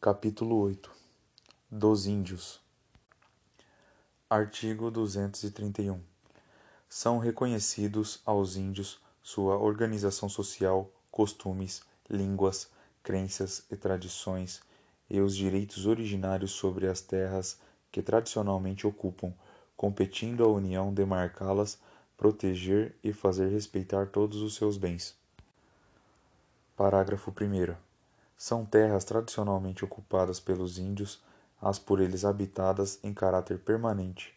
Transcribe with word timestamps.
Capítulo 0.00 0.60
8 0.60 0.92
Dos 1.68 2.06
Índios. 2.06 2.60
Artigo 4.30 4.92
231 4.92 6.00
São 6.88 7.18
reconhecidos 7.18 8.22
aos 8.24 8.54
índios 8.54 9.00
sua 9.20 9.58
organização 9.58 10.28
social, 10.28 10.88
costumes, 11.10 11.82
línguas, 12.08 12.70
crenças 13.02 13.64
e 13.72 13.76
tradições 13.76 14.62
e 15.10 15.20
os 15.20 15.34
direitos 15.34 15.84
originários 15.84 16.52
sobre 16.52 16.86
as 16.86 17.00
terras 17.00 17.58
que 17.90 18.00
tradicionalmente 18.00 18.86
ocupam, 18.86 19.34
competindo 19.76 20.44
à 20.44 20.46
União 20.46 20.94
demarcá-las, 20.94 21.76
proteger 22.16 22.94
e 23.02 23.12
fazer 23.12 23.48
respeitar 23.48 24.06
todos 24.06 24.42
os 24.42 24.54
seus 24.54 24.78
bens. 24.78 25.16
Parágrafo 26.76 27.32
1 27.32 27.87
são 28.38 28.64
terras 28.64 29.04
tradicionalmente 29.04 29.84
ocupadas 29.84 30.38
pelos 30.38 30.78
índios, 30.78 31.20
as 31.60 31.76
por 31.76 32.00
eles 32.00 32.24
habitadas 32.24 33.00
em 33.02 33.12
caráter 33.12 33.58
permanente, 33.58 34.32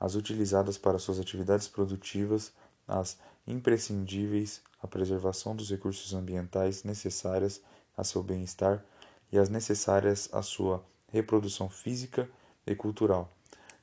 as 0.00 0.16
utilizadas 0.16 0.76
para 0.76 0.98
suas 0.98 1.20
atividades 1.20 1.68
produtivas, 1.68 2.52
as 2.88 3.16
imprescindíveis 3.46 4.60
à 4.82 4.88
preservação 4.88 5.54
dos 5.54 5.70
recursos 5.70 6.12
ambientais 6.12 6.82
necessárias 6.82 7.60
a 7.96 8.02
seu 8.02 8.20
bem-estar 8.20 8.84
e 9.30 9.38
as 9.38 9.48
necessárias 9.48 10.28
à 10.32 10.42
sua 10.42 10.84
reprodução 11.12 11.70
física 11.70 12.28
e 12.66 12.74
cultural, 12.74 13.32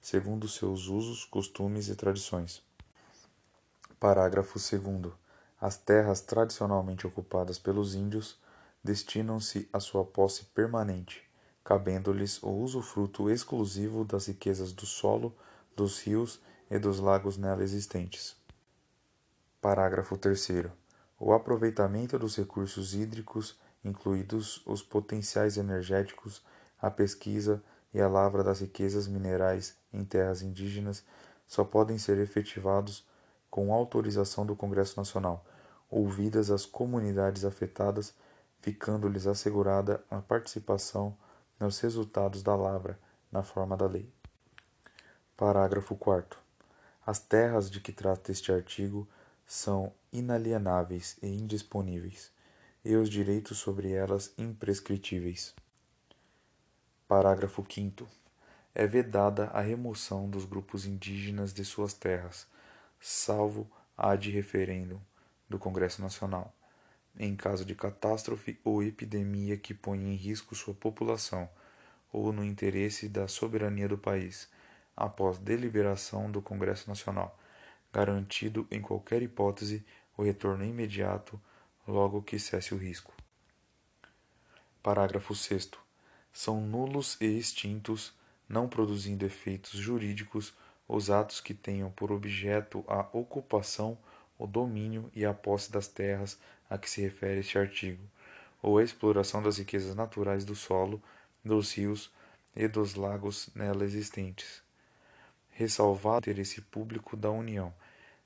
segundo 0.00 0.48
seus 0.48 0.88
usos, 0.88 1.24
costumes 1.24 1.88
e 1.88 1.94
tradições. 1.94 2.60
Parágrafo 4.00 4.58
2 4.58 5.12
As 5.60 5.76
terras 5.76 6.20
tradicionalmente 6.20 7.06
ocupadas 7.06 7.60
pelos 7.60 7.94
índios 7.94 8.36
destinam-se 8.82 9.68
à 9.72 9.78
sua 9.78 10.04
posse 10.04 10.44
permanente, 10.46 11.22
cabendo-lhes 11.64 12.42
o 12.42 12.50
usufruto 12.50 13.30
exclusivo 13.30 14.04
das 14.04 14.26
riquezas 14.26 14.72
do 14.72 14.86
solo, 14.86 15.34
dos 15.76 16.00
rios 16.00 16.40
e 16.70 16.78
dos 16.78 16.98
lagos 16.98 17.36
nela 17.36 17.62
existentes. 17.62 18.36
Parágrafo 19.60 20.16
3 20.16 20.66
O 21.18 21.32
aproveitamento 21.32 22.18
dos 22.18 22.36
recursos 22.36 22.94
hídricos, 22.94 23.58
incluídos 23.84 24.62
os 24.66 24.82
potenciais 24.82 25.56
energéticos, 25.56 26.42
a 26.80 26.90
pesquisa 26.90 27.62
e 27.94 28.00
a 28.00 28.08
lavra 28.08 28.42
das 28.42 28.60
riquezas 28.60 29.06
minerais 29.06 29.76
em 29.92 30.04
terras 30.04 30.42
indígenas 30.42 31.04
só 31.46 31.62
podem 31.62 31.98
ser 31.98 32.18
efetivados 32.18 33.06
com 33.50 33.72
autorização 33.72 34.46
do 34.46 34.56
Congresso 34.56 34.98
Nacional, 34.98 35.44
ouvidas 35.90 36.50
as 36.50 36.64
comunidades 36.64 37.44
afetadas 37.44 38.14
ficando-lhes 38.62 39.26
assegurada 39.26 40.02
a 40.08 40.20
participação 40.20 41.18
nos 41.58 41.80
resultados 41.80 42.42
da 42.42 42.54
lavra, 42.54 42.98
na 43.30 43.42
forma 43.42 43.76
da 43.76 43.86
lei. 43.86 44.08
Parágrafo 45.36 45.96
4. 45.96 46.38
As 47.04 47.18
terras 47.18 47.68
de 47.68 47.80
que 47.80 47.92
trata 47.92 48.30
este 48.30 48.52
artigo 48.52 49.08
são 49.44 49.92
inalienáveis 50.12 51.18
e 51.20 51.26
indisponíveis, 51.26 52.30
e 52.84 52.94
os 52.94 53.10
direitos 53.10 53.58
sobre 53.58 53.92
elas 53.92 54.32
imprescritíveis. 54.38 55.54
Parágrafo 57.08 57.66
5. 57.68 58.06
É 58.74 58.86
vedada 58.86 59.46
a 59.48 59.60
remoção 59.60 60.30
dos 60.30 60.44
grupos 60.44 60.86
indígenas 60.86 61.52
de 61.52 61.64
suas 61.64 61.92
terras, 61.92 62.46
salvo 63.00 63.68
ad 63.98 64.30
referendum 64.30 65.00
do 65.48 65.58
Congresso 65.58 66.00
Nacional 66.00 66.54
em 67.18 67.36
caso 67.36 67.64
de 67.64 67.74
catástrofe 67.74 68.58
ou 68.64 68.82
epidemia 68.82 69.56
que 69.56 69.74
ponha 69.74 70.12
em 70.12 70.16
risco 70.16 70.54
sua 70.54 70.74
população, 70.74 71.48
ou 72.12 72.32
no 72.32 72.44
interesse 72.44 73.08
da 73.08 73.26
soberania 73.26 73.88
do 73.88 73.96
país, 73.96 74.48
após 74.96 75.38
deliberação 75.38 76.30
do 76.30 76.42
Congresso 76.42 76.88
Nacional, 76.88 77.38
garantido 77.92 78.66
em 78.70 78.80
qualquer 78.80 79.22
hipótese 79.22 79.84
o 80.16 80.22
retorno 80.22 80.64
imediato 80.64 81.40
logo 81.86 82.22
que 82.22 82.38
cesse 82.38 82.74
o 82.74 82.78
risco. 82.78 83.12
Parágrafo 84.82 85.34
6. 85.34 85.70
São 86.32 86.60
nulos 86.60 87.16
e 87.20 87.26
extintos, 87.26 88.14
não 88.48 88.68
produzindo 88.68 89.24
efeitos 89.24 89.72
jurídicos, 89.72 90.54
os 90.88 91.10
atos 91.10 91.40
que 91.40 91.54
tenham 91.54 91.90
por 91.90 92.10
objeto 92.10 92.84
a 92.88 93.06
ocupação 93.12 93.96
o 94.42 94.46
domínio 94.46 95.08
e 95.14 95.24
a 95.24 95.32
posse 95.32 95.70
das 95.70 95.86
terras 95.86 96.36
a 96.68 96.76
que 96.76 96.90
se 96.90 97.00
refere 97.00 97.40
este 97.40 97.56
artigo, 97.56 98.02
ou 98.60 98.78
a 98.78 98.82
exploração 98.82 99.40
das 99.40 99.58
riquezas 99.58 99.94
naturais 99.94 100.44
do 100.44 100.56
solo, 100.56 101.00
dos 101.44 101.72
rios 101.72 102.10
e 102.56 102.66
dos 102.66 102.96
lagos 102.96 103.48
nela 103.54 103.84
existentes, 103.84 104.60
ressalvado 105.50 106.16
o 106.16 106.30
interesse 106.30 106.60
público 106.60 107.16
da 107.16 107.30
União, 107.30 107.72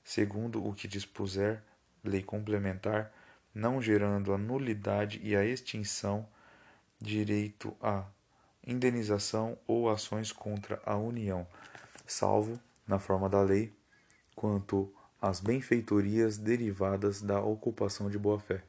segundo 0.03 0.65
o 0.65 0.73
que 0.73 0.87
dispuser 0.87 1.61
lei 2.03 2.23
complementar, 2.23 3.11
não 3.53 3.79
gerando 3.79 4.33
a 4.33 4.37
nulidade 4.37 5.19
e 5.23 5.35
a 5.35 5.45
extinção, 5.45 6.27
direito 6.99 7.75
à 7.79 8.05
indenização 8.65 9.55
ou 9.67 9.87
ações 9.87 10.31
contra 10.31 10.81
a 10.83 10.97
União, 10.97 11.47
salvo, 12.07 12.59
na 12.87 12.97
forma 12.97 13.29
da 13.29 13.41
lei, 13.41 13.71
quanto 14.35 14.91
as 15.19 15.39
benfeitorias 15.39 16.37
derivadas 16.37 17.21
da 17.23 17.41
ocupação 17.41 18.07
de 18.07 18.19
boa-fé. 18.19 18.63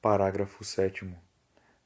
Parágrafo 0.00 0.62
7. 0.64 1.12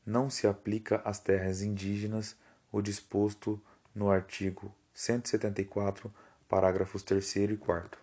Não 0.05 0.29
se 0.29 0.47
aplica 0.47 1.01
às 1.03 1.19
terras 1.19 1.63
indígenas 1.63 2.37
o 2.71 2.83
disposto 2.83 3.61
no 3.95 4.11
artigo 4.11 4.75
174, 4.93 6.13
parágrafos 6.47 7.03
3 7.03 7.37
e 7.37 7.57
4. 7.57 7.99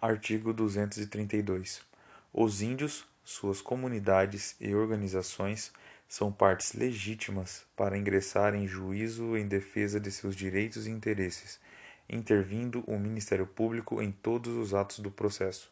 Artigo 0.00 0.52
232. 0.52 1.80
Os 2.32 2.62
índios, 2.62 3.06
suas 3.22 3.60
comunidades 3.60 4.56
e 4.60 4.74
organizações 4.74 5.72
são 6.08 6.32
partes 6.32 6.72
legítimas 6.72 7.64
para 7.76 7.96
ingressar 7.96 8.56
em 8.56 8.66
juízo 8.66 9.36
em 9.36 9.46
defesa 9.46 10.00
de 10.00 10.10
seus 10.10 10.34
direitos 10.34 10.88
e 10.88 10.90
interesses 10.90 11.60
intervindo 12.10 12.82
o 12.86 12.98
Ministério 12.98 13.46
Público 13.46 14.02
em 14.02 14.10
todos 14.10 14.54
os 14.56 14.74
atos 14.74 14.98
do 14.98 15.10
processo. 15.10 15.70